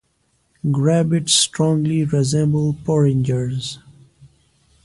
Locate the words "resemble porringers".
2.05-3.77